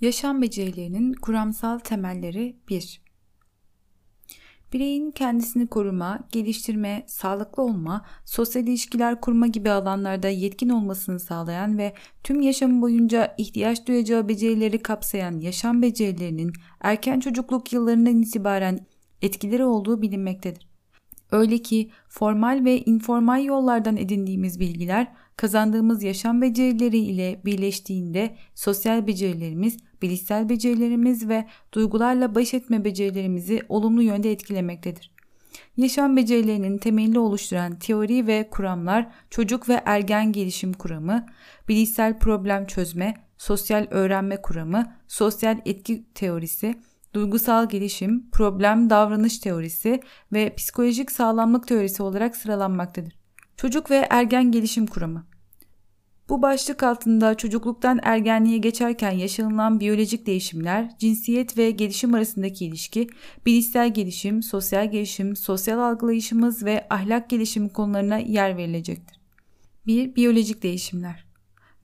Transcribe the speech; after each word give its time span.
Yaşam 0.00 0.42
becerilerinin 0.42 1.12
kuramsal 1.12 1.78
temelleri 1.78 2.56
1. 2.68 3.02
Bireyin 4.72 5.10
kendisini 5.10 5.66
koruma, 5.66 6.28
geliştirme, 6.32 7.04
sağlıklı 7.06 7.62
olma, 7.62 8.06
sosyal 8.24 8.66
ilişkiler 8.66 9.20
kurma 9.20 9.46
gibi 9.46 9.70
alanlarda 9.70 10.28
yetkin 10.28 10.68
olmasını 10.68 11.20
sağlayan 11.20 11.78
ve 11.78 11.94
tüm 12.24 12.40
yaşamı 12.40 12.82
boyunca 12.82 13.34
ihtiyaç 13.38 13.86
duyacağı 13.86 14.28
becerileri 14.28 14.82
kapsayan 14.82 15.40
yaşam 15.40 15.82
becerilerinin 15.82 16.52
erken 16.80 17.20
çocukluk 17.20 17.72
yıllarından 17.72 18.22
itibaren 18.22 18.86
etkileri 19.22 19.64
olduğu 19.64 20.02
bilinmektedir. 20.02 20.68
Öyle 21.32 21.58
ki 21.58 21.90
formal 22.08 22.64
ve 22.64 22.80
informal 22.80 23.44
yollardan 23.44 23.96
edindiğimiz 23.96 24.60
bilgiler 24.60 25.12
kazandığımız 25.36 26.02
yaşam 26.02 26.42
becerileri 26.42 26.98
ile 26.98 27.40
birleştiğinde 27.44 28.36
sosyal 28.54 29.06
becerilerimiz, 29.06 29.76
bilişsel 30.02 30.48
becerilerimiz 30.48 31.28
ve 31.28 31.46
duygularla 31.72 32.34
baş 32.34 32.54
etme 32.54 32.84
becerilerimizi 32.84 33.62
olumlu 33.68 34.02
yönde 34.02 34.32
etkilemektedir. 34.32 35.10
Yaşam 35.76 36.16
becerilerinin 36.16 36.78
temelini 36.78 37.18
oluşturan 37.18 37.78
teori 37.78 38.26
ve 38.26 38.48
kuramlar 38.50 39.08
çocuk 39.30 39.68
ve 39.68 39.82
ergen 39.84 40.32
gelişim 40.32 40.72
kuramı, 40.72 41.26
bilişsel 41.68 42.18
problem 42.18 42.66
çözme, 42.66 43.14
sosyal 43.38 43.86
öğrenme 43.90 44.42
kuramı, 44.42 44.96
sosyal 45.08 45.58
etki 45.64 46.04
teorisi, 46.14 46.74
duygusal 47.14 47.68
gelişim, 47.68 48.30
problem 48.30 48.90
davranış 48.90 49.38
teorisi 49.38 50.00
ve 50.32 50.54
psikolojik 50.54 51.12
sağlamlık 51.12 51.68
teorisi 51.68 52.02
olarak 52.02 52.36
sıralanmaktadır. 52.36 53.12
Çocuk 53.56 53.90
ve 53.90 54.06
ergen 54.10 54.52
gelişim 54.52 54.86
kuramı 54.86 55.29
bu 56.30 56.42
başlık 56.42 56.82
altında 56.82 57.34
çocukluktan 57.34 58.00
ergenliğe 58.02 58.58
geçerken 58.58 59.10
yaşanılan 59.10 59.80
biyolojik 59.80 60.26
değişimler, 60.26 60.90
cinsiyet 60.98 61.58
ve 61.58 61.70
gelişim 61.70 62.14
arasındaki 62.14 62.66
ilişki, 62.66 63.08
bilişsel 63.46 63.94
gelişim, 63.94 64.42
sosyal 64.42 64.90
gelişim, 64.90 65.36
sosyal 65.36 65.78
algılayışımız 65.78 66.64
ve 66.64 66.86
ahlak 66.90 67.30
gelişimi 67.30 67.68
konularına 67.68 68.18
yer 68.18 68.56
verilecektir. 68.56 69.20
1. 69.86 70.16
Biyolojik 70.16 70.62
değişimler 70.62 71.30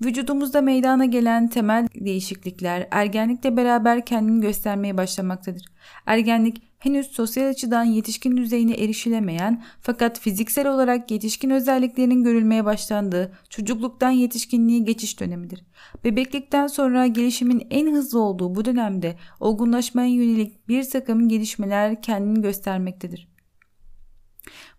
Vücudumuzda 0.05 0.61
meydana 0.61 1.05
gelen 1.05 1.49
temel 1.49 1.89
değişiklikler 1.95 2.89
ergenlikle 2.91 3.57
beraber 3.57 4.05
kendini 4.05 4.41
göstermeye 4.41 4.97
başlamaktadır. 4.97 5.63
Ergenlik 6.07 6.63
henüz 6.87 7.07
sosyal 7.07 7.49
açıdan 7.49 7.85
yetişkin 7.85 8.37
düzeyine 8.37 8.75
erişilemeyen 8.75 9.65
fakat 9.81 10.21
fiziksel 10.21 10.69
olarak 10.69 11.11
yetişkin 11.11 11.51
özelliklerinin 11.51 12.23
görülmeye 12.23 12.65
başlandığı 12.65 13.33
çocukluktan 13.51 14.11
yetişkinliğe 14.11 14.79
geçiş 14.79 15.21
dönemidir. 15.21 15.65
Bebeklikten 16.05 16.67
sonra 16.67 17.07
gelişimin 17.07 17.67
en 17.71 17.95
hızlı 17.95 18.21
olduğu 18.21 18.55
bu 18.55 18.65
dönemde 18.65 19.17
olgunlaşmaya 19.41 20.09
yönelik 20.09 20.69
bir 20.69 20.91
takım 20.91 21.29
gelişmeler 21.29 22.03
kendini 22.03 22.43
göstermektedir. 22.43 23.29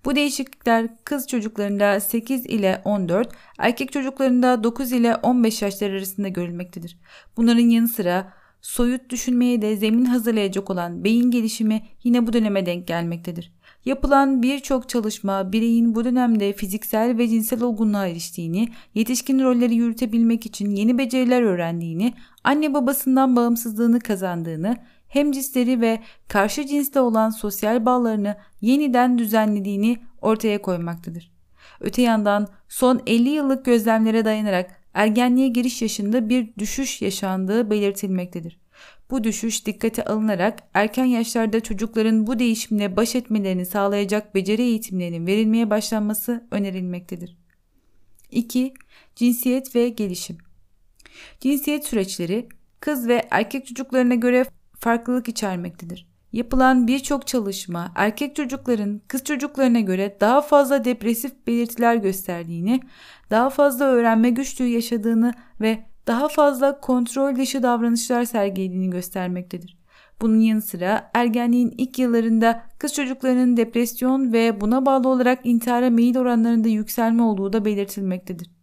Bu 0.06 0.16
değişiklikler 0.16 0.88
kız 1.04 1.28
çocuklarında 1.28 2.00
8 2.00 2.46
ile 2.46 2.82
14, 2.86 3.30
erkek 3.58 3.92
çocuklarında 3.92 4.64
9 4.64 4.92
ile 4.92 5.16
15 5.16 5.62
yaşlar 5.62 5.90
arasında 5.90 6.28
görülmektedir. 6.28 6.98
Bunların 7.38 7.70
yanı 7.70 7.88
sıra 7.88 8.34
soyut 8.62 9.10
düşünmeye 9.10 9.62
de 9.62 9.78
zemin 9.78 10.06
hazırlayacak 10.06 10.70
olan 10.70 11.04
beyin 11.04 11.32
gelişimi 11.32 11.82
yine 12.04 12.28
bu 12.28 12.34
döneme 12.34 12.66
denk 12.66 12.88
gelmektedir. 12.88 13.52
Yapılan 13.86 14.44
birçok 14.44 14.90
çalışma 14.90 15.52
bireyin 15.52 15.96
bu 15.96 16.06
dönemde 16.06 16.54
fiziksel 16.54 17.18
ve 17.18 17.28
cinsel 17.28 17.64
olgunluğa 17.64 18.08
eriştiğini, 18.08 18.70
yetişkin 18.96 19.40
rolleri 19.40 19.76
yürütebilmek 19.76 20.46
için 20.46 20.70
yeni 20.70 20.98
beceriler 20.98 21.42
öğrendiğini, 21.42 22.14
anne 22.44 22.74
babasından 22.74 23.36
bağımsızlığını 23.36 24.00
kazandığını, 24.00 24.78
hem 25.08 25.32
cinsleri 25.32 25.82
ve 25.82 26.00
karşı 26.28 26.68
cinsle 26.68 27.00
olan 27.00 27.30
sosyal 27.30 27.86
bağlarını 27.86 28.38
yeniden 28.62 29.18
düzenlediğini 29.18 29.98
ortaya 30.22 30.62
koymaktadır. 30.62 31.32
Öte 31.80 32.02
yandan 32.02 32.48
son 32.70 33.02
50 33.08 33.30
yıllık 33.30 33.66
gözlemlere 33.66 34.26
dayanarak 34.26 34.77
ergenliğe 34.98 35.48
giriş 35.48 35.82
yaşında 35.82 36.30
bir 36.30 36.56
düşüş 36.58 37.02
yaşandığı 37.02 37.70
belirtilmektedir. 37.70 38.60
Bu 39.10 39.24
düşüş 39.24 39.66
dikkate 39.66 40.04
alınarak 40.04 40.60
erken 40.74 41.06
yaşlarda 41.06 41.60
çocukların 41.60 42.28
bu 42.28 42.40
değişimle 42.40 42.96
baş 42.96 43.16
etmelerini 43.16 43.66
sağlayacak 43.66 44.36
beceri 44.36 44.62
eğitimlerinin 44.62 45.28
verilmeye 45.28 45.70
başlanması 45.70 46.48
önerilmektedir. 46.52 47.38
2. 48.32 48.74
Cinsiyet 49.16 49.76
ve 49.76 49.90
gelişim 49.90 50.38
Cinsiyet 51.40 51.86
süreçleri 51.86 52.50
kız 52.80 53.08
ve 53.08 53.28
erkek 53.32 53.66
çocuklarına 53.66 54.16
göre 54.16 54.46
farklılık 54.80 55.28
içermektedir. 55.28 56.08
Yapılan 56.38 56.88
birçok 56.88 57.28
çalışma 57.28 57.92
erkek 57.96 58.36
çocukların 58.36 59.02
kız 59.08 59.24
çocuklarına 59.24 59.80
göre 59.80 60.18
daha 60.22 60.42
fazla 60.42 60.86
depresif 60.86 61.48
belirtiler 61.48 61.96
gösterdiğini, 61.96 62.80
daha 63.30 63.50
fazla 63.50 63.86
öğrenme 63.86 64.30
güçlüğü 64.30 64.68
yaşadığını 64.68 65.34
ve 65.62 65.86
daha 66.08 66.28
fazla 66.28 66.80
kontrol 66.80 67.36
dışı 67.36 67.64
davranışlar 67.64 68.24
sergilediğini 68.24 68.90
göstermektedir. 68.90 69.78
Bunun 70.22 70.40
yanı 70.40 70.62
sıra 70.62 71.12
ergenliğin 71.14 71.74
ilk 71.78 72.00
yıllarında 72.00 72.64
kız 72.80 72.94
çocuklarının 72.94 73.58
depresyon 73.58 74.34
ve 74.34 74.62
buna 74.62 74.86
bağlı 74.86 75.10
olarak 75.10 75.40
intihara 75.44 75.90
meyil 75.90 76.18
oranlarında 76.18 76.68
yükselme 76.68 77.24
olduğu 77.24 77.54
da 77.54 77.66
belirtilmektedir. 77.66 78.57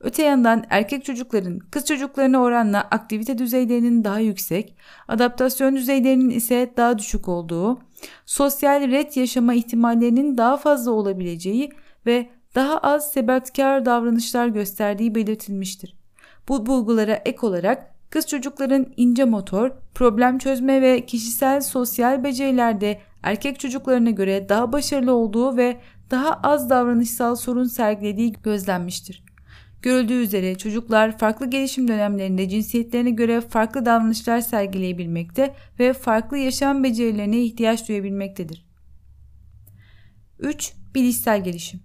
Öte 0.00 0.22
yandan 0.22 0.64
erkek 0.70 1.04
çocukların 1.04 1.58
kız 1.58 1.84
çocuklarına 1.84 2.42
oranla 2.42 2.80
aktivite 2.80 3.38
düzeylerinin 3.38 4.04
daha 4.04 4.18
yüksek, 4.18 4.74
adaptasyon 5.08 5.76
düzeylerinin 5.76 6.30
ise 6.30 6.72
daha 6.76 6.98
düşük 6.98 7.28
olduğu, 7.28 7.78
sosyal 8.26 8.90
ret 8.90 9.16
yaşama 9.16 9.54
ihtimallerinin 9.54 10.38
daha 10.38 10.56
fazla 10.56 10.90
olabileceği 10.90 11.70
ve 12.06 12.30
daha 12.54 12.78
az 12.78 13.12
sebatkar 13.12 13.86
davranışlar 13.86 14.46
gösterdiği 14.46 15.14
belirtilmiştir. 15.14 15.96
Bu 16.48 16.66
bulgulara 16.66 17.14
ek 17.14 17.38
olarak 17.42 17.94
kız 18.10 18.26
çocukların 18.26 18.86
ince 18.96 19.24
motor, 19.24 19.70
problem 19.94 20.38
çözme 20.38 20.82
ve 20.82 21.06
kişisel 21.06 21.60
sosyal 21.60 22.24
becerilerde 22.24 23.00
erkek 23.22 23.60
çocuklarına 23.60 24.10
göre 24.10 24.48
daha 24.48 24.72
başarılı 24.72 25.12
olduğu 25.12 25.56
ve 25.56 25.80
daha 26.10 26.34
az 26.34 26.70
davranışsal 26.70 27.36
sorun 27.36 27.64
sergilediği 27.64 28.32
gözlenmiştir. 28.32 29.29
Görüldüğü 29.82 30.22
üzere 30.22 30.58
çocuklar 30.58 31.18
farklı 31.18 31.50
gelişim 31.50 31.88
dönemlerinde 31.88 32.48
cinsiyetlerine 32.48 33.10
göre 33.10 33.40
farklı 33.40 33.86
davranışlar 33.86 34.40
sergileyebilmekte 34.40 35.54
ve 35.78 35.92
farklı 35.92 36.38
yaşam 36.38 36.84
becerilerine 36.84 37.42
ihtiyaç 37.42 37.88
duyabilmektedir. 37.88 38.66
3. 40.38 40.72
Bilişsel 40.94 41.44
gelişim 41.44 41.80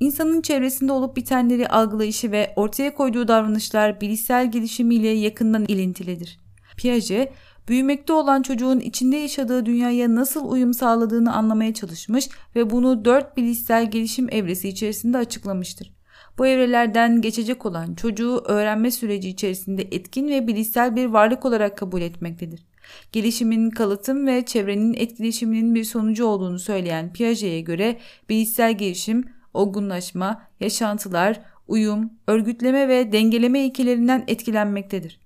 İnsanın 0.00 0.42
çevresinde 0.42 0.92
olup 0.92 1.16
bitenleri 1.16 1.68
algılayışı 1.68 2.32
ve 2.32 2.52
ortaya 2.56 2.94
koyduğu 2.94 3.28
davranışlar 3.28 4.00
bilişsel 4.00 4.50
gelişimiyle 4.50 5.08
yakından 5.08 5.64
ilintilidir. 5.68 6.38
Piaget, 6.76 7.32
büyümekte 7.68 8.12
olan 8.12 8.42
çocuğun 8.42 8.80
içinde 8.80 9.16
yaşadığı 9.16 9.66
dünyaya 9.66 10.14
nasıl 10.14 10.50
uyum 10.50 10.74
sağladığını 10.74 11.34
anlamaya 11.34 11.74
çalışmış 11.74 12.28
ve 12.56 12.70
bunu 12.70 13.04
dört 13.04 13.36
bilişsel 13.36 13.90
gelişim 13.90 14.28
evresi 14.30 14.68
içerisinde 14.68 15.18
açıklamıştır. 15.18 15.95
Bu 16.38 16.46
evrelerden 16.46 17.20
geçecek 17.20 17.66
olan 17.66 17.94
çocuğu 17.94 18.42
öğrenme 18.44 18.90
süreci 18.90 19.28
içerisinde 19.28 19.82
etkin 19.82 20.28
ve 20.28 20.46
bilişsel 20.46 20.96
bir 20.96 21.06
varlık 21.06 21.44
olarak 21.44 21.78
kabul 21.78 22.00
etmektedir. 22.00 22.66
Gelişimin 23.12 23.70
kalıtım 23.70 24.26
ve 24.26 24.44
çevrenin 24.44 24.94
etkileşiminin 24.94 25.74
bir 25.74 25.84
sonucu 25.84 26.24
olduğunu 26.24 26.58
söyleyen 26.58 27.12
Piaget'e 27.12 27.60
göre 27.60 27.98
bilişsel 28.28 28.78
gelişim, 28.78 29.24
olgunlaşma, 29.54 30.42
yaşantılar, 30.60 31.40
uyum, 31.68 32.10
örgütleme 32.26 32.88
ve 32.88 33.12
dengeleme 33.12 33.60
ilkelerinden 33.60 34.24
etkilenmektedir. 34.28 35.25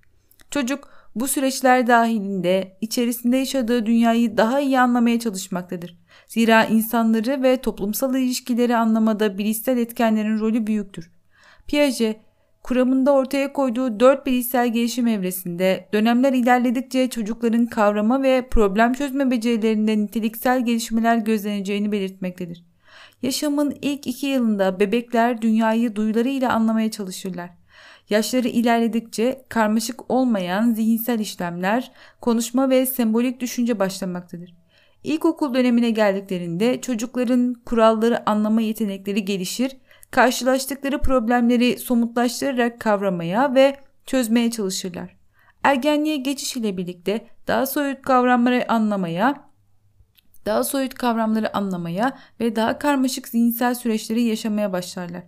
Çocuk 0.50 0.88
bu 1.14 1.28
süreçler 1.28 1.86
dahilinde 1.86 2.76
içerisinde 2.80 3.36
yaşadığı 3.36 3.86
dünyayı 3.86 4.36
daha 4.36 4.60
iyi 4.60 4.80
anlamaya 4.80 5.20
çalışmaktadır. 5.20 5.96
Zira 6.26 6.64
insanları 6.64 7.42
ve 7.42 7.56
toplumsal 7.56 8.14
ilişkileri 8.14 8.76
anlamada 8.76 9.38
bilişsel 9.38 9.78
etkenlerin 9.78 10.38
rolü 10.38 10.66
büyüktür. 10.66 11.10
Piaget, 11.66 12.20
kuramında 12.62 13.12
ortaya 13.12 13.52
koyduğu 13.52 14.00
dört 14.00 14.26
bilişsel 14.26 14.72
gelişim 14.72 15.06
evresinde 15.06 15.88
dönemler 15.92 16.32
ilerledikçe 16.32 17.10
çocukların 17.10 17.66
kavrama 17.66 18.22
ve 18.22 18.48
problem 18.50 18.92
çözme 18.92 19.30
becerilerinde 19.30 19.98
niteliksel 19.98 20.64
gelişmeler 20.64 21.16
gözleneceğini 21.16 21.92
belirtmektedir. 21.92 22.64
Yaşamın 23.22 23.76
ilk 23.82 24.06
iki 24.06 24.26
yılında 24.26 24.80
bebekler 24.80 25.42
dünyayı 25.42 25.96
duyularıyla 25.96 26.52
anlamaya 26.52 26.90
çalışırlar. 26.90 27.59
Yaşları 28.10 28.48
ilerledikçe 28.48 29.44
karmaşık 29.48 30.10
olmayan 30.10 30.72
zihinsel 30.72 31.18
işlemler, 31.18 31.92
konuşma 32.20 32.70
ve 32.70 32.86
sembolik 32.86 33.40
düşünce 33.40 33.78
başlamaktadır. 33.78 34.54
İlkokul 35.04 35.54
dönemine 35.54 35.90
geldiklerinde 35.90 36.80
çocukların 36.80 37.54
kuralları 37.66 38.30
anlama 38.30 38.60
yetenekleri 38.60 39.24
gelişir, 39.24 39.76
karşılaştıkları 40.10 41.00
problemleri 41.00 41.78
somutlaştırarak 41.78 42.80
kavramaya 42.80 43.54
ve 43.54 43.76
çözmeye 44.06 44.50
çalışırlar. 44.50 45.16
Ergenliğe 45.62 46.16
geçiş 46.16 46.56
ile 46.56 46.76
birlikte 46.76 47.26
daha 47.46 47.66
soyut 47.66 48.02
kavramları 48.02 48.72
anlamaya, 48.72 49.50
daha 50.46 50.64
soyut 50.64 50.94
kavramları 50.94 51.56
anlamaya 51.56 52.18
ve 52.40 52.56
daha 52.56 52.78
karmaşık 52.78 53.28
zihinsel 53.28 53.74
süreçleri 53.74 54.22
yaşamaya 54.22 54.72
başlarlar. 54.72 55.22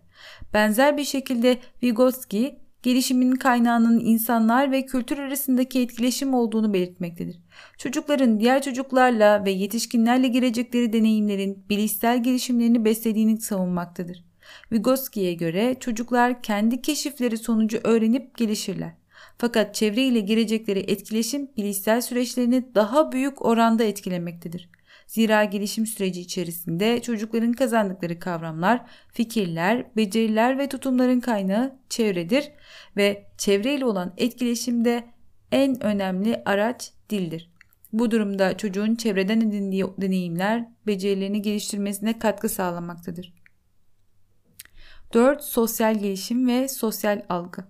Benzer 0.55 0.97
bir 0.97 1.05
şekilde 1.05 1.59
Vygotsky 1.83 2.62
gelişimin 2.83 3.33
kaynağının 3.33 4.01
insanlar 4.01 4.73
ve 4.73 4.87
kültür 4.87 5.19
arasındaki 5.19 5.81
etkileşim 5.81 6.35
olduğunu 6.35 6.73
belirtmektedir. 6.73 7.39
Çocukların 7.79 8.41
diğer 8.41 8.63
çocuklarla 8.63 9.45
ve 9.45 9.51
yetişkinlerle 9.51 10.29
girecekleri 10.29 10.93
deneyimlerin 10.93 11.65
bilişsel 11.71 12.23
gelişimlerini 12.23 12.85
beslediğini 12.85 13.41
savunmaktadır. 13.41 14.25
Vygotsky'ye 14.73 15.35
göre 15.35 15.77
çocuklar 15.81 16.43
kendi 16.43 16.83
keşifleri 16.83 17.39
sonucu 17.39 17.81
öğrenip 17.85 18.37
gelişirler. 18.39 18.93
Fakat 19.39 19.75
çevre 19.75 20.03
ile 20.03 20.21
girecekleri 20.21 20.79
etkileşim 20.79 21.51
bilişsel 21.57 22.01
süreçlerini 22.01 22.75
daha 22.75 23.13
büyük 23.13 23.45
oranda 23.45 23.85
etkilemektedir. 23.85 24.69
Zira 25.13 25.45
gelişim 25.45 25.87
süreci 25.87 26.21
içerisinde 26.21 27.03
çocukların 27.03 27.53
kazandıkları 27.53 28.19
kavramlar, 28.19 28.87
fikirler, 29.13 29.97
beceriler 29.97 30.59
ve 30.59 30.69
tutumların 30.69 31.21
kaynağı 31.21 31.79
çevredir 31.89 32.53
ve 32.97 33.27
çevreyle 33.39 33.85
olan 33.85 34.15
etkileşimde 34.17 35.05
en 35.53 35.83
önemli 35.83 36.43
araç 36.45 36.93
dildir. 37.11 37.51
Bu 37.93 38.11
durumda 38.11 38.57
çocuğun 38.57 38.95
çevreden 38.95 39.41
edindiği 39.41 39.85
deneyimler 39.99 40.69
becerilerini 40.87 41.43
geliştirmesine 41.43 42.19
katkı 42.19 42.49
sağlamaktadır. 42.49 43.35
4. 45.15 45.45
Sosyal 45.45 45.99
gelişim 45.99 46.49
ve 46.49 46.69
sosyal 46.69 47.23
algı. 47.29 47.65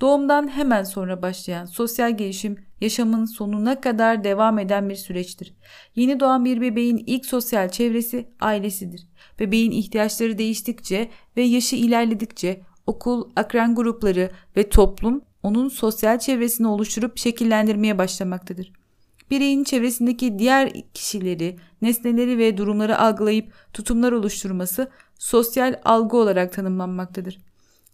Doğumdan 0.00 0.48
hemen 0.48 0.84
sonra 0.84 1.22
başlayan 1.22 1.64
sosyal 1.64 2.16
gelişim 2.16 2.56
yaşamın 2.80 3.24
sonuna 3.24 3.80
kadar 3.80 4.24
devam 4.24 4.58
eden 4.58 4.88
bir 4.88 4.94
süreçtir. 4.94 5.54
Yeni 5.96 6.20
doğan 6.20 6.44
bir 6.44 6.60
bebeğin 6.60 7.04
ilk 7.06 7.26
sosyal 7.26 7.68
çevresi 7.68 8.28
ailesidir. 8.40 9.06
Bebeğin 9.40 9.70
ihtiyaçları 9.70 10.38
değiştikçe 10.38 11.10
ve 11.36 11.42
yaşı 11.42 11.76
ilerledikçe 11.76 12.60
okul, 12.86 13.30
akran 13.36 13.74
grupları 13.74 14.30
ve 14.56 14.68
toplum 14.68 15.22
onun 15.42 15.68
sosyal 15.68 16.18
çevresini 16.18 16.66
oluşturup 16.66 17.18
şekillendirmeye 17.18 17.98
başlamaktadır. 17.98 18.72
Bireyin 19.30 19.64
çevresindeki 19.64 20.38
diğer 20.38 20.72
kişileri, 20.94 21.56
nesneleri 21.82 22.38
ve 22.38 22.56
durumları 22.56 22.98
algılayıp 22.98 23.52
tutumlar 23.72 24.12
oluşturması 24.12 24.90
sosyal 25.18 25.80
algı 25.84 26.16
olarak 26.16 26.52
tanımlanmaktadır. 26.52 27.38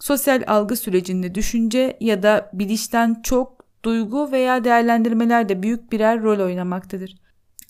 Sosyal 0.02 0.42
algı 0.46 0.76
sürecinde 0.76 1.34
düşünce 1.34 1.96
ya 2.00 2.22
da 2.22 2.50
bilişten 2.52 3.22
çok 3.22 3.64
duygu 3.84 4.32
veya 4.32 4.64
değerlendirmeler 4.64 5.48
de 5.48 5.62
büyük 5.62 5.92
birer 5.92 6.22
rol 6.22 6.44
oynamaktadır. 6.44 7.14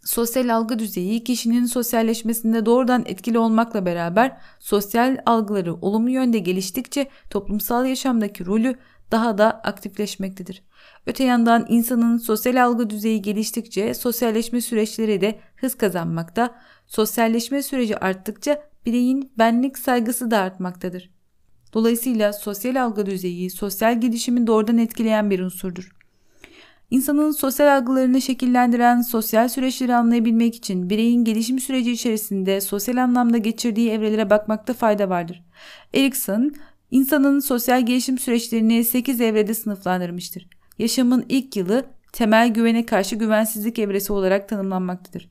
Sosyal 0.04 0.54
algı 0.54 0.78
düzeyi 0.78 1.24
kişinin 1.24 1.64
sosyalleşmesinde 1.64 2.66
doğrudan 2.66 3.04
etkili 3.06 3.38
olmakla 3.38 3.86
beraber 3.86 4.36
sosyal 4.58 5.18
algıları 5.26 5.74
olumlu 5.74 6.10
yönde 6.10 6.38
geliştikçe 6.38 7.08
toplumsal 7.30 7.86
yaşamdaki 7.86 8.46
rolü 8.46 8.74
daha 9.10 9.38
da 9.38 9.50
aktifleşmektedir. 9.50 10.62
Öte 11.06 11.24
yandan 11.24 11.66
insanın 11.68 12.18
sosyal 12.18 12.64
algı 12.64 12.90
düzeyi 12.90 13.22
geliştikçe 13.22 13.94
sosyalleşme 13.94 14.60
süreçleri 14.60 15.20
de 15.20 15.38
hız 15.56 15.74
kazanmakta, 15.74 16.54
sosyalleşme 16.86 17.62
süreci 17.62 17.98
arttıkça 17.98 18.62
bireyin 18.86 19.32
benlik 19.38 19.78
saygısı 19.78 20.30
da 20.30 20.38
artmaktadır. 20.38 21.21
Dolayısıyla 21.74 22.32
sosyal 22.32 22.82
algı 22.84 23.06
düzeyi 23.06 23.50
sosyal 23.50 24.00
gelişimi 24.00 24.46
doğrudan 24.46 24.78
etkileyen 24.78 25.30
bir 25.30 25.40
unsurdur. 25.40 25.92
İnsanın 26.90 27.30
sosyal 27.30 27.78
algılarını 27.78 28.22
şekillendiren 28.22 29.00
sosyal 29.00 29.48
süreçleri 29.48 29.94
anlayabilmek 29.94 30.54
için 30.54 30.90
bireyin 30.90 31.24
gelişim 31.24 31.58
süreci 31.58 31.92
içerisinde 31.92 32.60
sosyal 32.60 32.96
anlamda 32.96 33.38
geçirdiği 33.38 33.90
evrelere 33.90 34.30
bakmakta 34.30 34.74
fayda 34.74 35.08
vardır. 35.08 35.42
Erikson, 35.94 36.54
insanın 36.90 37.40
sosyal 37.40 37.86
gelişim 37.86 38.18
süreçlerini 38.18 38.84
8 38.84 39.20
evrede 39.20 39.54
sınıflandırmıştır. 39.54 40.48
Yaşamın 40.78 41.26
ilk 41.28 41.56
yılı 41.56 41.84
temel 42.12 42.48
güvene 42.48 42.86
karşı 42.86 43.16
güvensizlik 43.16 43.78
evresi 43.78 44.12
olarak 44.12 44.48
tanımlanmaktadır. 44.48 45.30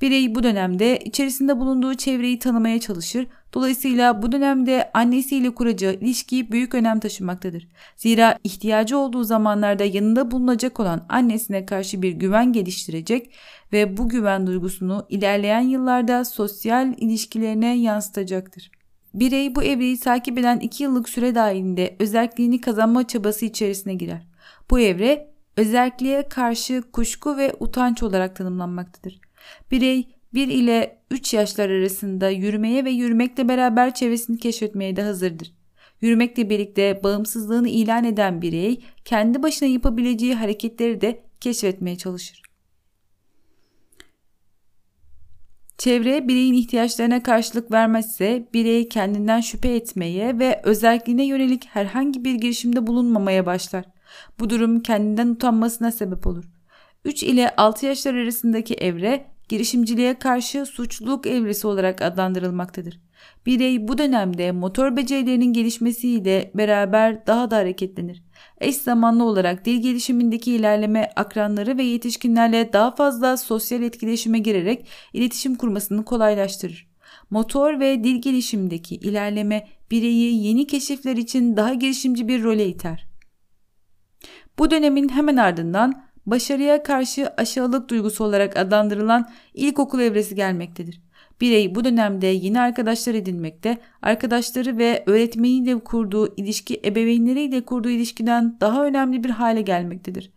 Birey 0.00 0.34
bu 0.34 0.42
dönemde 0.42 0.98
içerisinde 0.98 1.58
bulunduğu 1.58 1.94
çevreyi 1.94 2.38
tanımaya 2.38 2.80
çalışır. 2.80 3.26
Dolayısıyla 3.54 4.22
bu 4.22 4.32
dönemde 4.32 4.90
annesiyle 4.94 5.54
kuracağı 5.54 5.94
ilişki 5.94 6.52
büyük 6.52 6.74
önem 6.74 7.00
taşımaktadır. 7.00 7.68
Zira 7.96 8.38
ihtiyacı 8.44 8.98
olduğu 8.98 9.24
zamanlarda 9.24 9.84
yanında 9.84 10.30
bulunacak 10.30 10.80
olan 10.80 11.06
annesine 11.08 11.66
karşı 11.66 12.02
bir 12.02 12.12
güven 12.12 12.52
geliştirecek 12.52 13.34
ve 13.72 13.96
bu 13.96 14.08
güven 14.08 14.46
duygusunu 14.46 15.06
ilerleyen 15.08 15.60
yıllarda 15.60 16.24
sosyal 16.24 16.94
ilişkilerine 16.98 17.78
yansıtacaktır. 17.78 18.70
Birey 19.14 19.54
bu 19.54 19.62
evreyi 19.62 20.00
takip 20.00 20.38
eden 20.38 20.58
2 20.58 20.82
yıllık 20.82 21.08
süre 21.08 21.34
dahilinde 21.34 21.96
özelliğini 21.98 22.60
kazanma 22.60 23.06
çabası 23.06 23.44
içerisine 23.44 23.94
girer. 23.94 24.26
Bu 24.70 24.80
evre 24.80 25.32
özelliğe 25.56 26.28
karşı 26.28 26.82
kuşku 26.92 27.36
ve 27.36 27.54
utanç 27.60 28.02
olarak 28.02 28.36
tanımlanmaktadır. 28.36 29.20
Birey 29.70 30.11
1 30.34 30.48
ile 30.48 30.98
3 31.10 31.34
yaşlar 31.34 31.70
arasında 31.70 32.30
yürümeye 32.30 32.84
ve 32.84 32.90
yürümekle 32.90 33.48
beraber 33.48 33.94
çevresini 33.94 34.38
keşfetmeye 34.38 34.96
de 34.96 35.02
hazırdır. 35.02 35.52
Yürümekle 36.00 36.50
birlikte 36.50 37.00
bağımsızlığını 37.04 37.68
ilan 37.68 38.04
eden 38.04 38.42
birey 38.42 38.84
kendi 39.04 39.42
başına 39.42 39.68
yapabileceği 39.68 40.34
hareketleri 40.34 41.00
de 41.00 41.22
keşfetmeye 41.40 41.98
çalışır. 41.98 42.42
Çevre 45.78 46.28
bireyin 46.28 46.54
ihtiyaçlarına 46.54 47.22
karşılık 47.22 47.70
vermezse 47.70 48.48
birey 48.54 48.88
kendinden 48.88 49.40
şüphe 49.40 49.74
etmeye 49.74 50.38
ve 50.38 50.60
özelliğine 50.64 51.24
yönelik 51.24 51.66
herhangi 51.66 52.24
bir 52.24 52.34
girişimde 52.34 52.86
bulunmamaya 52.86 53.46
başlar. 53.46 53.84
Bu 54.40 54.50
durum 54.50 54.80
kendinden 54.80 55.28
utanmasına 55.28 55.92
sebep 55.92 56.26
olur. 56.26 56.44
3 57.04 57.22
ile 57.22 57.56
6 57.56 57.86
yaşlar 57.86 58.14
arasındaki 58.14 58.74
evre 58.74 59.31
girişimciliğe 59.52 60.18
karşı 60.18 60.66
suçluluk 60.66 61.26
evresi 61.26 61.66
olarak 61.66 62.02
adlandırılmaktadır. 62.02 63.00
Birey 63.46 63.88
bu 63.88 63.98
dönemde 63.98 64.52
motor 64.52 64.96
becerilerinin 64.96 65.52
gelişmesiyle 65.52 66.50
beraber 66.54 67.26
daha 67.26 67.50
da 67.50 67.56
hareketlenir. 67.56 68.22
Eş 68.60 68.76
zamanlı 68.76 69.24
olarak 69.24 69.64
dil 69.64 69.82
gelişimindeki 69.82 70.52
ilerleme 70.52 71.10
akranları 71.16 71.78
ve 71.78 71.82
yetişkinlerle 71.82 72.72
daha 72.72 72.94
fazla 72.94 73.36
sosyal 73.36 73.82
etkileşime 73.82 74.38
girerek 74.38 74.86
iletişim 75.12 75.54
kurmasını 75.54 76.04
kolaylaştırır. 76.04 76.88
Motor 77.30 77.80
ve 77.80 78.04
dil 78.04 78.22
gelişimindeki 78.22 78.94
ilerleme 78.94 79.68
bireyi 79.90 80.46
yeni 80.46 80.66
keşifler 80.66 81.16
için 81.16 81.56
daha 81.56 81.74
girişimci 81.74 82.28
bir 82.28 82.42
role 82.42 82.68
iter. 82.68 83.06
Bu 84.58 84.70
dönemin 84.70 85.08
hemen 85.08 85.36
ardından 85.36 86.11
başarıya 86.26 86.82
karşı 86.82 87.28
aşağılık 87.36 87.90
duygusu 87.90 88.24
olarak 88.24 88.56
adlandırılan 88.56 89.30
ilkokul 89.54 90.00
evresi 90.00 90.34
gelmektedir. 90.34 91.00
Birey 91.40 91.74
bu 91.74 91.84
dönemde 91.84 92.26
yeni 92.26 92.60
arkadaşlar 92.60 93.14
edinmekte, 93.14 93.78
arkadaşları 94.02 94.78
ve 94.78 95.02
öğretmeniyle 95.06 95.78
kurduğu 95.78 96.36
ilişki 96.36 96.80
ebeveynleriyle 96.84 97.60
kurduğu 97.60 97.90
ilişkiden 97.90 98.56
daha 98.60 98.84
önemli 98.84 99.24
bir 99.24 99.30
hale 99.30 99.62
gelmektedir. 99.62 100.30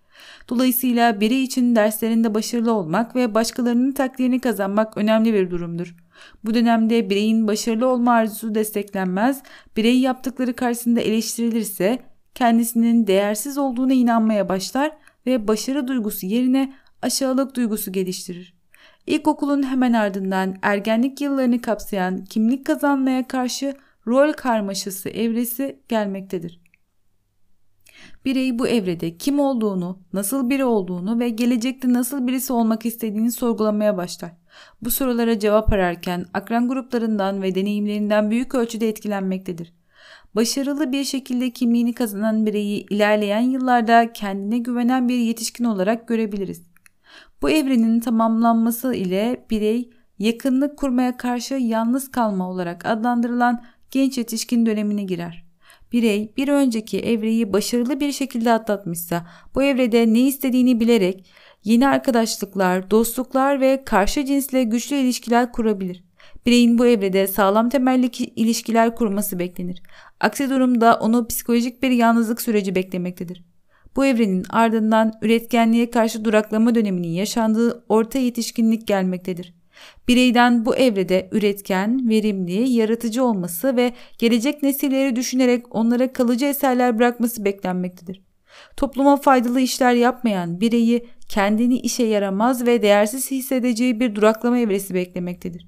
Dolayısıyla 0.50 1.22
birey 1.22 1.44
için 1.44 1.76
derslerinde 1.76 2.34
başarılı 2.34 2.74
olmak 2.74 3.16
ve 3.16 3.34
başkalarının 3.34 3.92
takdirini 3.92 4.40
kazanmak 4.40 4.98
önemli 4.98 5.34
bir 5.34 5.52
durumdur. 5.52 5.96
Bu 6.44 6.54
dönemde 6.54 7.10
bireyin 7.10 7.48
başarılı 7.48 7.88
olma 7.88 8.12
arzusu 8.12 8.56
desteklenmez, 8.56 9.44
birey 9.78 10.00
yaptıkları 10.00 10.54
karşısında 10.54 11.00
eleştirilirse 11.00 12.00
kendisinin 12.36 13.08
değersiz 13.08 13.58
olduğuna 13.58 13.94
inanmaya 13.94 14.50
başlar 14.50 14.92
ve 15.26 15.48
başarı 15.48 15.88
duygusu 15.88 16.26
yerine 16.26 16.74
aşağılık 17.02 17.56
duygusu 17.56 17.92
geliştirir. 17.92 18.56
İlkokulun 19.08 19.64
hemen 19.64 19.94
ardından 19.94 20.56
ergenlik 20.62 21.22
yıllarını 21.22 21.62
kapsayan 21.62 22.24
kimlik 22.26 22.66
kazanmaya 22.66 23.28
karşı 23.28 23.74
rol 24.08 24.34
karmaşası 24.34 25.10
evresi 25.10 25.80
gelmektedir. 25.88 26.66
Birey 28.26 28.60
bu 28.60 28.68
evrede 28.68 29.18
kim 29.18 29.40
olduğunu, 29.40 30.00
nasıl 30.14 30.50
biri 30.50 30.66
olduğunu 30.66 31.20
ve 31.20 31.30
gelecekte 31.30 31.94
nasıl 31.94 32.28
birisi 32.28 32.54
olmak 32.54 32.86
istediğini 32.86 33.32
sorgulamaya 33.32 33.98
başlar. 33.98 34.32
Bu 34.82 34.92
sorulara 34.92 35.40
cevap 35.40 35.74
ararken 35.74 36.26
akran 36.34 36.68
gruplarından 36.68 37.42
ve 37.42 37.56
deneyimlerinden 37.56 38.32
büyük 38.32 38.56
ölçüde 38.56 38.90
etkilenmektedir. 38.90 39.74
Başarılı 40.36 40.92
bir 40.92 41.04
şekilde 41.04 41.50
kimliğini 41.50 41.94
kazanan 41.94 42.46
bireyi 42.46 42.86
ilerleyen 42.90 43.42
yıllarda 43.42 44.14
kendine 44.14 44.58
güvenen 44.58 45.10
bir 45.10 45.18
yetişkin 45.18 45.64
olarak 45.64 46.08
görebiliriz. 46.08 46.64
Bu 47.42 47.50
evrenin 47.50 48.00
tamamlanması 48.00 48.94
ile 48.94 49.46
birey 49.50 49.90
yakınlık 50.20 50.78
kurmaya 50.78 51.18
karşı 51.18 51.54
yalnız 51.54 52.12
kalma 52.12 52.50
olarak 52.50 52.86
adlandırılan 52.86 53.64
genç 53.92 54.18
yetişkin 54.18 54.66
dönemine 54.66 55.04
girer. 55.04 55.46
Birey 55.92 56.34
bir 56.38 56.48
önceki 56.48 57.00
evreyi 57.00 57.54
başarılı 57.54 58.00
bir 58.00 58.12
şekilde 58.12 58.52
atlatmışsa 58.52 59.28
bu 59.56 59.64
evrede 59.64 60.14
ne 60.14 60.22
istediğini 60.22 60.80
bilerek 60.80 61.26
yeni 61.64 61.88
arkadaşlıklar, 61.88 62.92
dostluklar 62.92 63.62
ve 63.62 63.84
karşı 63.86 64.26
cinsle 64.26 64.64
güçlü 64.64 64.96
ilişkiler 64.96 65.52
kurabilir. 65.52 66.04
Bireyin 66.46 66.78
bu 66.78 66.86
evrede 66.86 67.28
sağlam 67.28 67.70
temelli 67.70 68.08
ilişkiler 68.36 68.96
kurması 68.96 69.40
beklenir. 69.40 69.82
Aksi 70.20 70.50
durumda 70.50 71.00
onu 71.02 71.28
psikolojik 71.28 71.84
bir 71.84 71.92
yalnızlık 71.92 72.42
süreci 72.42 72.76
beklemektedir. 72.76 73.44
Bu 73.96 74.06
evrenin 74.06 74.46
ardından 74.50 75.14
üretkenliğe 75.22 75.90
karşı 75.90 76.26
duraklama 76.26 76.76
döneminin 76.76 77.08
yaşandığı 77.08 77.86
orta 77.90 78.20
yetişkinlik 78.20 78.88
gelmektedir. 78.88 79.54
Bireyden 80.08 80.66
bu 80.66 80.76
evrede 80.76 81.30
üretken, 81.32 82.10
verimli, 82.10 82.70
yaratıcı 82.70 83.24
olması 83.24 83.76
ve 83.76 83.94
gelecek 84.18 84.64
nesilleri 84.64 85.16
düşünerek 85.16 85.76
onlara 85.76 86.14
kalıcı 86.14 86.46
eserler 86.46 86.98
bırakması 86.98 87.46
beklenmektedir. 87.46 88.22
Topluma 88.78 89.18
faydalı 89.18 89.62
işler 89.62 89.94
yapmayan 89.94 90.62
bireyi 90.62 91.08
kendini 91.30 91.80
işe 91.80 92.04
yaramaz 92.04 92.66
ve 92.66 92.82
değersiz 92.82 93.32
hissedeceği 93.32 94.00
bir 94.00 94.16
duraklama 94.16 94.58
evresi 94.58 94.94
beklemektedir. 94.94 95.68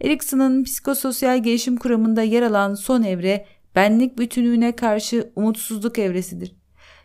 Erikson'un 0.00 0.64
psikososyal 0.64 1.42
gelişim 1.42 1.76
kuramında 1.76 2.22
yer 2.22 2.42
alan 2.42 2.74
son 2.74 3.02
evre 3.02 3.46
benlik 3.76 4.18
bütünlüğüne 4.18 4.76
karşı 4.76 5.32
umutsuzluk 5.36 5.98
evresidir. 5.98 6.56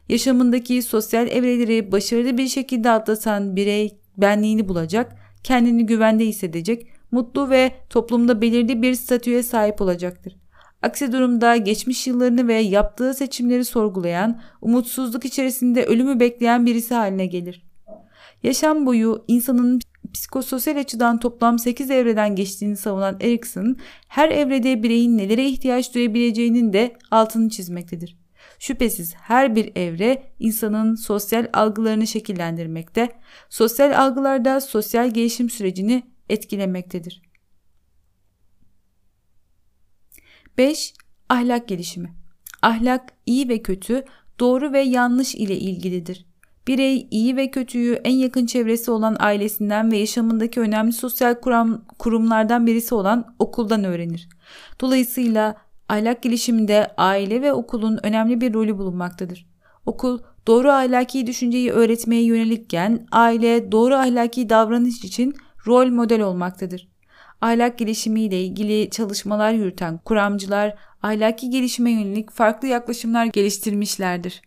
Yaşamındaki 0.10 0.82
sosyal 0.82 1.28
evreleri 1.28 1.92
başarılı 1.92 2.38
bir 2.38 2.48
şekilde 2.48 2.90
atlatan 2.90 3.56
birey 3.56 3.98
benliğini 4.18 4.68
bulacak, 4.68 5.16
kendini 5.44 5.86
güvende 5.86 6.26
hissedecek, 6.26 6.88
mutlu 7.12 7.50
ve 7.50 7.72
toplumda 7.90 8.42
belirli 8.42 8.82
bir 8.82 8.94
statüye 8.94 9.44
sahip 9.44 9.82
olacaktır. 9.82 10.38
Aksi 10.82 11.12
durumda 11.12 11.58
geçmiş 11.58 12.08
yıllarını 12.08 12.48
ve 12.48 12.54
yaptığı 12.54 13.14
seçimleri 13.14 13.66
sorgulayan, 13.66 14.42
umutsuzluk 14.62 15.26
içerisinde 15.26 15.86
ölümü 15.86 16.20
bekleyen 16.20 16.66
birisi 16.66 16.94
haline 16.94 17.26
gelir. 17.26 17.64
Yaşam 18.44 18.86
boyu 18.86 19.26
insanın 19.28 19.80
psikososyal 20.14 20.78
açıdan 20.78 21.20
toplam 21.20 21.60
8 21.60 21.92
evreden 21.92 22.36
geçtiğini 22.36 22.78
savunan 22.78 23.18
Erikson, 23.22 23.78
her 24.08 24.30
evrede 24.30 24.84
bireyin 24.84 25.18
nelere 25.18 25.48
ihtiyaç 25.48 25.96
duyabileceğinin 25.96 26.74
de 26.74 26.98
altını 27.12 27.50
çizmektedir. 27.50 28.18
Şüphesiz 28.60 29.16
her 29.16 29.56
bir 29.56 29.72
evre 29.76 30.34
insanın 30.40 30.96
sosyal 30.96 31.50
algılarını 31.54 32.08
şekillendirmekte, 32.08 33.10
sosyal 33.50 34.00
algılarda 34.02 34.62
sosyal 34.62 35.14
gelişim 35.14 35.50
sürecini 35.50 36.04
etkilemektedir. 36.30 37.22
5. 40.58 40.94
Ahlak 41.30 41.68
gelişimi. 41.68 42.16
Ahlak 42.62 43.14
iyi 43.26 43.50
ve 43.50 43.62
kötü, 43.62 44.06
doğru 44.40 44.74
ve 44.74 44.82
yanlış 44.82 45.36
ile 45.36 45.58
ilgilidir. 45.58 46.31
Birey 46.68 47.08
iyi 47.12 47.36
ve 47.36 47.52
kötüyü 47.52 47.94
en 48.04 48.14
yakın 48.14 48.46
çevresi 48.46 48.92
olan 48.92 49.16
ailesinden 49.20 49.92
ve 49.92 49.98
yaşamındaki 49.98 50.60
önemli 50.60 50.94
sosyal 50.94 51.34
kuram, 51.34 51.86
kurumlardan 52.00 52.68
birisi 52.68 52.96
olan 52.96 53.36
okuldan 53.40 53.84
öğrenir. 53.84 54.30
Dolayısıyla 54.82 55.56
ahlak 55.90 56.24
gelişiminde 56.24 56.94
aile 56.98 57.42
ve 57.42 57.54
okulun 57.54 58.00
önemli 58.04 58.42
bir 58.42 58.54
rolü 58.54 58.78
bulunmaktadır. 58.78 59.46
Okul 59.86 60.20
doğru 60.48 60.70
ahlaki 60.72 61.28
düşünceyi 61.28 61.72
öğretmeye 61.72 62.24
yönelikken 62.24 63.08
aile 63.12 63.72
doğru 63.72 63.96
ahlaki 63.96 64.50
davranış 64.50 65.04
için 65.04 65.36
rol 65.68 65.88
model 65.88 66.22
olmaktadır. 66.22 66.88
Ahlak 67.42 67.78
gelişimiyle 67.78 68.42
ilgili 68.42 68.90
çalışmalar 68.90 69.54
yürüten 69.54 69.98
kuramcılar 69.98 70.76
ahlaki 71.04 71.50
gelişime 71.50 71.92
yönelik 71.92 72.32
farklı 72.32 72.68
yaklaşımlar 72.68 73.26
geliştirmişlerdir. 73.26 74.42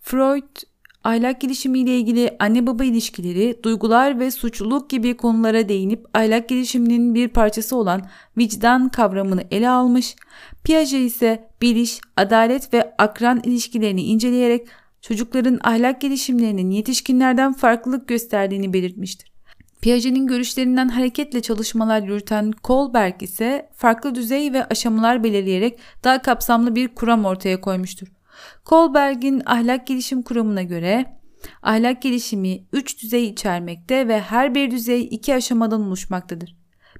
Freud 0.00 0.71
ahlak 1.04 1.40
gelişimiyle 1.40 1.98
ilgili 1.98 2.36
anne 2.38 2.66
baba 2.66 2.84
ilişkileri, 2.84 3.58
duygular 3.62 4.20
ve 4.20 4.30
suçluluk 4.30 4.90
gibi 4.90 5.16
konulara 5.16 5.68
değinip 5.68 6.06
ahlak 6.14 6.48
gelişiminin 6.48 7.14
bir 7.14 7.28
parçası 7.28 7.76
olan 7.76 8.08
vicdan 8.38 8.88
kavramını 8.88 9.44
ele 9.50 9.68
almış, 9.68 10.16
Piaget 10.64 10.92
ise 10.92 11.48
biliş, 11.62 12.00
adalet 12.16 12.74
ve 12.74 12.94
akran 12.98 13.40
ilişkilerini 13.44 14.02
inceleyerek 14.02 14.66
çocukların 15.00 15.60
ahlak 15.64 16.00
gelişimlerinin 16.00 16.70
yetişkinlerden 16.70 17.52
farklılık 17.52 18.08
gösterdiğini 18.08 18.72
belirtmiştir. 18.72 19.32
Piaget'in 19.82 20.26
görüşlerinden 20.26 20.88
hareketle 20.88 21.42
çalışmalar 21.42 22.02
yürüten 22.02 22.52
Kohlberg 22.52 23.22
ise 23.22 23.68
farklı 23.74 24.14
düzey 24.14 24.52
ve 24.52 24.64
aşamalar 24.64 25.24
belirleyerek 25.24 25.78
daha 26.04 26.22
kapsamlı 26.22 26.74
bir 26.74 26.88
kuram 26.88 27.24
ortaya 27.24 27.60
koymuştur. 27.60 28.08
Kohlberg'in 28.64 29.42
ahlak 29.46 29.86
gelişim 29.86 30.22
kuramına 30.22 30.62
göre 30.62 31.06
ahlak 31.62 32.02
gelişimi 32.02 32.64
3 32.72 33.02
düzey 33.02 33.26
içermekte 33.26 34.08
ve 34.08 34.20
her 34.20 34.54
bir 34.54 34.70
düzey 34.70 35.08
iki 35.10 35.34
aşamadan 35.34 35.82
oluşmaktadır. 35.82 36.56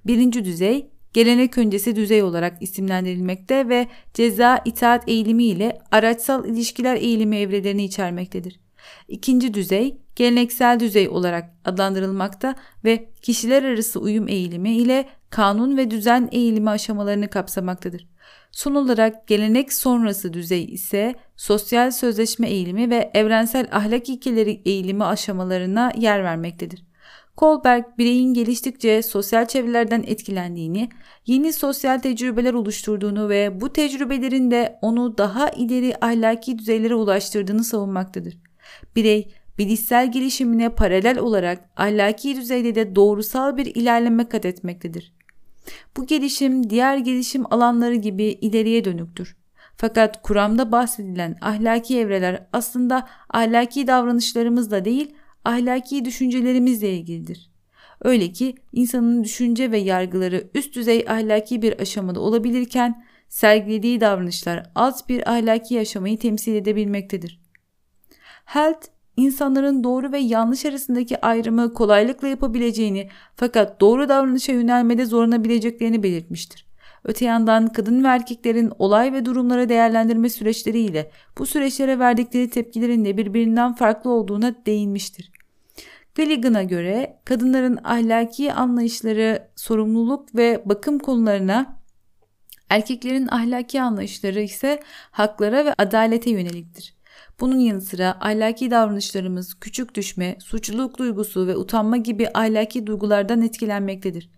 Birinci 0.06 0.44
düzey 0.44 0.90
gelenek 1.12 1.58
öncesi 1.58 1.96
düzey 1.96 2.22
olarak 2.22 2.62
isimlendirilmekte 2.62 3.68
ve 3.68 3.88
ceza 4.14 4.60
itaat 4.64 5.08
eğilimi 5.08 5.44
ile 5.44 5.78
araçsal 5.90 6.48
ilişkiler 6.48 6.96
eğilimi 6.96 7.36
evrelerini 7.36 7.84
içermektedir. 7.84 8.60
İkinci 9.08 9.54
düzey 9.54 9.98
geleneksel 10.16 10.80
düzey 10.80 11.08
olarak 11.08 11.54
adlandırılmakta 11.64 12.54
ve 12.84 13.08
kişiler 13.22 13.62
arası 13.62 14.00
uyum 14.00 14.28
eğilimi 14.28 14.76
ile 14.76 15.08
kanun 15.30 15.76
ve 15.76 15.90
düzen 15.90 16.28
eğilimi 16.32 16.70
aşamalarını 16.70 17.28
kapsamaktadır. 17.28 18.06
Son 18.52 18.74
olarak 18.74 19.26
gelenek 19.26 19.72
sonrası 19.72 20.32
düzey 20.32 20.64
ise 20.64 21.14
sosyal 21.36 21.90
sözleşme 21.90 22.48
eğilimi 22.48 22.90
ve 22.90 23.10
evrensel 23.14 23.68
ahlak 23.72 24.08
ilkeleri 24.08 24.62
eğilimi 24.64 25.04
aşamalarına 25.04 25.92
yer 25.96 26.24
vermektedir. 26.24 26.84
Kohlberg 27.36 27.84
bireyin 27.98 28.34
geliştikçe 28.34 29.02
sosyal 29.02 29.46
çevrelerden 29.46 30.04
etkilendiğini, 30.06 30.88
yeni 31.26 31.52
sosyal 31.52 31.98
tecrübeler 31.98 32.54
oluşturduğunu 32.54 33.28
ve 33.28 33.60
bu 33.60 33.72
tecrübelerin 33.72 34.50
de 34.50 34.78
onu 34.82 35.18
daha 35.18 35.48
ileri 35.48 35.94
ahlaki 36.00 36.58
düzeylere 36.58 36.94
ulaştırdığını 36.94 37.64
savunmaktadır. 37.64 38.38
Birey 38.96 39.32
bilişsel 39.58 40.12
gelişimine 40.12 40.68
paralel 40.68 41.18
olarak 41.18 41.70
ahlaki 41.76 42.36
düzeyde 42.36 42.74
de 42.74 42.96
doğrusal 42.96 43.56
bir 43.56 43.66
ilerleme 43.66 44.28
kat 44.28 44.44
etmektedir. 44.44 45.12
Bu 45.96 46.06
gelişim 46.06 46.70
diğer 46.70 46.96
gelişim 46.96 47.54
alanları 47.54 47.94
gibi 47.94 48.24
ileriye 48.24 48.84
dönüktür. 48.84 49.36
Fakat 49.76 50.22
kuramda 50.22 50.72
bahsedilen 50.72 51.36
ahlaki 51.40 51.98
evreler 51.98 52.46
aslında 52.52 53.08
ahlaki 53.30 53.86
davranışlarımızla 53.86 54.84
değil, 54.84 55.14
ahlaki 55.44 56.04
düşüncelerimizle 56.04 56.94
ilgilidir. 56.94 57.52
Öyle 58.00 58.32
ki 58.32 58.54
insanın 58.72 59.24
düşünce 59.24 59.70
ve 59.70 59.78
yargıları 59.78 60.50
üst 60.54 60.74
düzey 60.74 61.04
ahlaki 61.08 61.62
bir 61.62 61.80
aşamada 61.80 62.20
olabilirken 62.20 63.04
sergilediği 63.28 64.00
davranışlar 64.00 64.70
alt 64.74 65.08
bir 65.08 65.30
ahlaki 65.30 65.80
aşamayı 65.80 66.18
temsil 66.18 66.54
edebilmektedir. 66.54 67.40
Health 68.44 68.91
insanların 69.16 69.84
doğru 69.84 70.12
ve 70.12 70.18
yanlış 70.18 70.66
arasındaki 70.66 71.20
ayrımı 71.20 71.74
kolaylıkla 71.74 72.28
yapabileceğini 72.28 73.08
fakat 73.36 73.80
doğru 73.80 74.08
davranışa 74.08 74.52
yönelmede 74.52 75.06
zorlanabileceklerini 75.06 76.02
belirtmiştir. 76.02 76.66
Öte 77.04 77.24
yandan 77.24 77.66
kadın 77.66 78.04
ve 78.04 78.08
erkeklerin 78.08 78.72
olay 78.78 79.12
ve 79.12 79.24
durumlara 79.24 79.68
değerlendirme 79.68 80.28
süreçleriyle 80.28 81.10
bu 81.38 81.46
süreçlere 81.46 81.98
verdikleri 81.98 82.50
tepkilerin 82.50 83.04
de 83.04 83.16
birbirinden 83.16 83.74
farklı 83.74 84.10
olduğuna 84.10 84.66
değinmiştir. 84.66 85.32
Gilligan'a 86.14 86.62
göre 86.62 87.20
kadınların 87.24 87.78
ahlaki 87.84 88.52
anlayışları 88.52 89.48
sorumluluk 89.56 90.34
ve 90.34 90.62
bakım 90.64 90.98
konularına, 90.98 91.76
erkeklerin 92.68 93.28
ahlaki 93.28 93.82
anlayışları 93.82 94.40
ise 94.40 94.82
haklara 95.10 95.64
ve 95.64 95.74
adalete 95.78 96.30
yöneliktir. 96.30 96.94
Bunun 97.42 97.58
yanı 97.58 97.80
sıra 97.80 98.16
ahlaki 98.20 98.70
davranışlarımız 98.70 99.54
küçük 99.60 99.94
düşme, 99.94 100.36
suçluluk 100.40 100.98
duygusu 100.98 101.46
ve 101.46 101.56
utanma 101.56 101.96
gibi 101.96 102.28
ahlaki 102.34 102.86
duygulardan 102.86 103.42
etkilenmektedir. 103.42 104.30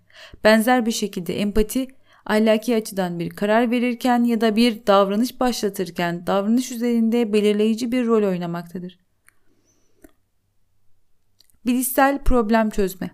Benzer 0.45 0.87
bir 0.87 0.93
şekilde 0.93 1.41
empati, 1.41 1.89
ahlaki 2.27 2.77
açıdan 2.77 3.19
bir 3.19 3.31
karar 3.31 3.71
verirken 3.71 4.25
ya 4.25 4.41
da 4.41 4.57
bir 4.57 4.87
davranış 4.87 5.41
başlatırken 5.41 6.27
davranış 6.27 6.73
üzerinde 6.73 7.33
belirleyici 7.33 7.93
bir 7.93 8.07
rol 8.07 8.29
oynamaktadır. 8.29 8.99
Bilişsel 11.67 12.19
problem 12.19 12.71
çözme 12.71 13.11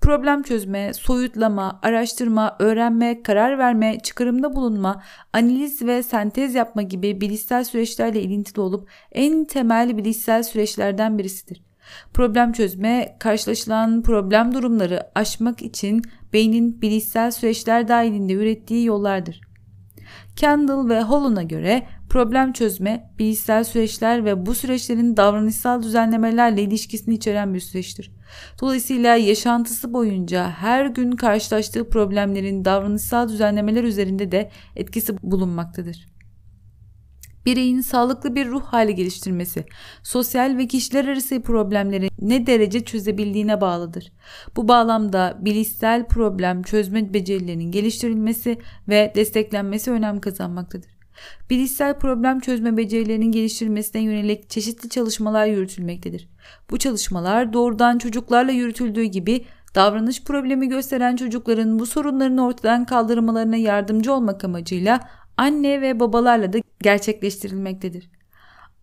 problem 0.00 0.42
çözme, 0.42 0.92
soyutlama, 0.94 1.80
araştırma, 1.82 2.56
öğrenme, 2.58 3.22
karar 3.22 3.58
verme, 3.58 3.98
çıkarımda 4.02 4.56
bulunma, 4.56 5.02
analiz 5.32 5.82
ve 5.82 6.02
sentez 6.02 6.54
yapma 6.54 6.82
gibi 6.82 7.20
bilişsel 7.20 7.64
süreçlerle 7.64 8.22
ilintili 8.22 8.60
olup 8.60 8.88
en 9.12 9.44
temel 9.44 9.96
bilişsel 9.96 10.42
süreçlerden 10.42 11.18
birisidir. 11.18 11.62
Problem 12.14 12.52
çözme, 12.52 13.16
karşılaşılan 13.18 14.02
problem 14.02 14.54
durumları 14.54 15.00
aşmak 15.14 15.62
için 15.62 16.02
beynin 16.32 16.82
bilişsel 16.82 17.30
süreçler 17.30 17.88
dahilinde 17.88 18.32
ürettiği 18.32 18.84
yollardır. 18.84 19.40
Kendall 20.36 20.88
ve 20.88 21.02
Holland'a 21.02 21.42
göre 21.42 21.86
problem 22.10 22.52
çözme, 22.52 23.10
bilişsel 23.18 23.64
süreçler 23.64 24.24
ve 24.24 24.46
bu 24.46 24.54
süreçlerin 24.54 25.16
davranışsal 25.16 25.82
düzenlemelerle 25.82 26.62
ilişkisini 26.62 27.14
içeren 27.14 27.54
bir 27.54 27.60
süreçtir. 27.60 28.12
Dolayısıyla 28.60 29.16
yaşantısı 29.16 29.92
boyunca 29.92 30.50
her 30.50 30.86
gün 30.86 31.12
karşılaştığı 31.12 31.88
problemlerin 31.88 32.64
davranışsal 32.64 33.28
düzenlemeler 33.28 33.84
üzerinde 33.84 34.32
de 34.32 34.50
etkisi 34.76 35.22
bulunmaktadır 35.22 36.10
bireyin 37.46 37.80
sağlıklı 37.80 38.34
bir 38.34 38.46
ruh 38.46 38.62
hali 38.62 38.94
geliştirmesi, 38.94 39.64
sosyal 40.02 40.56
ve 40.58 40.66
kişiler 40.66 41.04
arası 41.04 41.42
problemleri 41.42 42.08
ne 42.20 42.46
derece 42.46 42.84
çözebildiğine 42.84 43.60
bağlıdır. 43.60 44.12
Bu 44.56 44.68
bağlamda 44.68 45.38
bilişsel 45.40 46.06
problem 46.06 46.62
çözme 46.62 47.14
becerilerinin 47.14 47.70
geliştirilmesi 47.70 48.58
ve 48.88 49.12
desteklenmesi 49.14 49.90
önem 49.90 50.20
kazanmaktadır. 50.20 50.99
Bilişsel 51.50 51.98
problem 51.98 52.40
çözme 52.40 52.76
becerilerinin 52.76 53.32
geliştirilmesine 53.32 54.02
yönelik 54.02 54.50
çeşitli 54.50 54.88
çalışmalar 54.88 55.46
yürütülmektedir. 55.46 56.28
Bu 56.70 56.78
çalışmalar 56.78 57.52
doğrudan 57.52 57.98
çocuklarla 57.98 58.52
yürütüldüğü 58.52 59.04
gibi 59.04 59.44
davranış 59.74 60.24
problemi 60.24 60.68
gösteren 60.68 61.16
çocukların 61.16 61.78
bu 61.78 61.86
sorunların 61.86 62.38
ortadan 62.38 62.84
kaldırmalarına 62.84 63.56
yardımcı 63.56 64.12
olmak 64.12 64.44
amacıyla 64.44 65.00
anne 65.36 65.80
ve 65.80 66.00
babalarla 66.00 66.52
da 66.52 66.58
gerçekleştirilmektedir. 66.82 68.19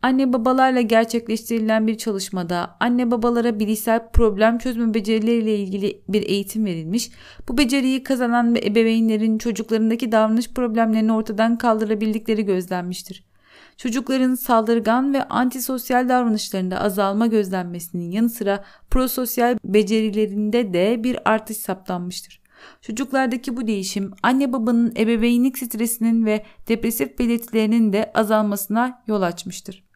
Anne 0.08 0.34
babalarla 0.34 0.82
gerçekleştirilen 0.82 1.88
bir 1.88 1.98
çalışmada 1.98 2.78
anne 2.80 3.12
babalara 3.12 3.60
bilişsel 3.60 4.10
problem 4.14 4.58
çözme 4.58 4.94
becerileriyle 4.94 5.58
ilgili 5.58 6.02
bir 6.10 6.22
eğitim 6.30 6.66
verilmiş. 6.66 7.12
Bu 7.48 7.58
beceriyi 7.58 8.04
kazanan 8.04 8.56
ve 8.56 8.60
ebeveynlerin 8.66 9.38
çocuklarındaki 9.38 10.12
davranış 10.12 10.50
problemlerini 10.50 11.14
ortadan 11.14 11.58
kaldırabildikleri 11.58 12.46
gözlenmiştir. 12.46 13.24
Çocukların 13.78 14.36
saldırgan 14.36 15.14
ve 15.14 15.24
antisosyal 15.24 16.10
davranışlarında 16.10 16.82
azalma 16.82 17.28
gözlenmesinin 17.28 18.12
yanı 18.12 18.30
sıra 18.30 18.64
prososyal 18.90 19.58
becerilerinde 19.64 20.74
de 20.74 21.04
bir 21.04 21.32
artış 21.32 21.58
saptanmıştır. 21.58 22.42
Çocuklardaki 22.82 23.58
bu 23.58 23.68
değişim 23.68 24.12
anne 24.24 24.54
babanın 24.54 24.94
ebeveynlik 24.98 25.58
stresinin 25.58 26.26
ve 26.26 26.46
depresif 26.68 27.20
belirtilerinin 27.20 27.94
de 27.94 28.12
azalmasına 28.14 29.04
yol 29.08 29.22
açmıştır. 29.22 29.87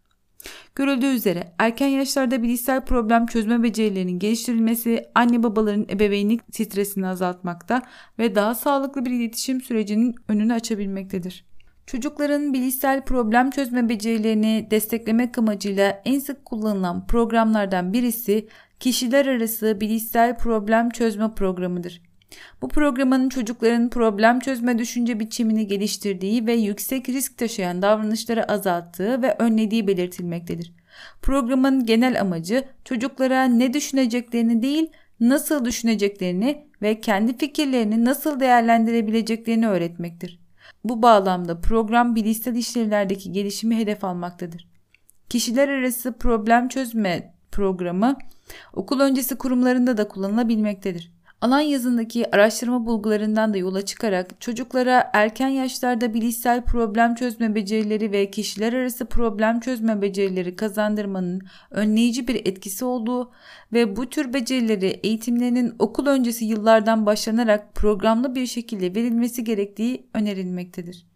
Görüldüğü 0.76 1.06
üzere 1.06 1.54
erken 1.60 1.88
yaşlarda 1.88 2.44
bilişsel 2.44 2.86
problem 2.86 3.26
çözme 3.26 3.64
becerilerinin 3.64 4.20
geliştirilmesi 4.20 5.06
anne 5.16 5.44
babaların 5.44 5.86
ebeveynlik 5.90 6.42
stresini 6.52 7.08
azaltmakta 7.08 7.82
ve 8.20 8.36
daha 8.36 8.56
sağlıklı 8.56 9.06
bir 9.06 9.12
iletişim 9.12 9.62
sürecinin 9.62 10.16
önünü 10.28 10.54
açabilmektedir. 10.54 11.46
Çocukların 11.86 12.54
bilişsel 12.54 13.06
problem 13.06 13.50
çözme 13.50 13.90
becerilerini 13.90 14.68
desteklemek 14.72 15.38
amacıyla 15.38 16.02
en 16.06 16.20
sık 16.20 16.46
kullanılan 16.46 17.08
programlardan 17.08 17.94
birisi 17.94 18.48
kişiler 18.80 19.26
arası 19.26 19.82
bilişsel 19.82 20.38
problem 20.38 20.90
çözme 20.90 21.32
programıdır. 21.36 22.11
Bu 22.62 22.68
programın 22.68 23.30
çocukların 23.30 23.90
problem 23.90 24.40
çözme 24.40 24.78
düşünce 24.78 25.20
biçimini 25.20 25.68
geliştirdiği 25.68 26.48
ve 26.48 26.54
yüksek 26.54 27.10
risk 27.10 27.38
taşıyan 27.38 27.82
davranışları 27.82 28.52
azalttığı 28.52 29.22
ve 29.22 29.36
önlediği 29.40 29.88
belirtilmektedir. 29.88 30.74
Programın 31.22 31.86
genel 31.86 32.22
amacı 32.22 32.64
çocuklara 32.86 33.44
ne 33.44 33.74
düşüneceklerini 33.74 34.62
değil, 34.62 34.92
nasıl 35.20 35.66
düşüneceklerini 35.66 36.66
ve 36.82 37.00
kendi 37.02 37.38
fikirlerini 37.38 38.06
nasıl 38.06 38.40
değerlendirebileceklerini 38.40 39.68
öğretmektir. 39.68 40.40
Bu 40.84 41.02
bağlamda 41.02 41.62
program 41.62 42.16
bilişsel 42.16 42.56
işlevlerdeki 42.56 43.32
gelişimi 43.32 43.78
hedef 43.78 44.04
almaktadır. 44.04 44.68
Kişiler 45.30 45.70
arası 45.70 46.18
problem 46.18 46.68
çözme 46.68 47.34
programı 47.52 48.18
okul 48.74 49.00
öncesi 49.00 49.38
kurumlarında 49.38 49.98
da 49.98 50.08
kullanılabilmektedir. 50.08 51.12
Alan 51.42 51.60
yazındaki 51.60 52.36
araştırma 52.36 52.86
bulgularından 52.86 53.54
da 53.54 53.58
yola 53.58 53.86
çıkarak 53.86 54.42
çocuklara 54.42 55.10
erken 55.14 55.48
yaşlarda 55.48 56.14
bilişsel 56.14 56.64
problem 56.66 57.16
çözme 57.16 57.56
becerileri 57.56 58.12
ve 58.12 58.32
kişiler 58.32 58.74
arası 58.74 59.06
problem 59.06 59.60
çözme 59.60 60.02
becerileri 60.02 60.56
kazandırmanın 60.56 61.42
önleyici 61.72 62.28
bir 62.28 62.36
etkisi 62.36 62.86
olduğu 62.86 63.32
ve 63.74 63.96
bu 63.96 64.10
tür 64.10 64.34
becerileri 64.34 64.88
eğitimlerinin 64.88 65.76
okul 65.80 66.08
öncesi 66.08 66.46
yıllardan 66.46 67.06
başlanarak 67.06 67.76
programlı 67.76 68.36
bir 68.36 68.48
şekilde 68.48 68.96
verilmesi 68.96 69.44
gerektiği 69.44 70.08
önerilmektedir. 70.14 71.11